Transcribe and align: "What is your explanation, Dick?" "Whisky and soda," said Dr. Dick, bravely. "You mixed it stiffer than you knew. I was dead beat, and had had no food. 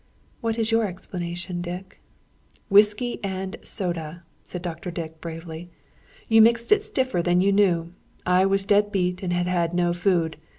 "What 0.39 0.57
is 0.57 0.71
your 0.71 0.87
explanation, 0.87 1.61
Dick?" 1.61 2.01
"Whisky 2.71 3.19
and 3.23 3.55
soda," 3.61 4.23
said 4.43 4.63
Dr. 4.63 4.89
Dick, 4.89 5.21
bravely. 5.21 5.69
"You 6.27 6.41
mixed 6.41 6.71
it 6.71 6.81
stiffer 6.81 7.21
than 7.21 7.39
you 7.39 7.51
knew. 7.51 7.93
I 8.25 8.47
was 8.47 8.65
dead 8.65 8.91
beat, 8.91 9.21
and 9.21 9.31
had 9.31 9.45
had 9.45 9.75
no 9.75 9.93
food. 9.93 10.37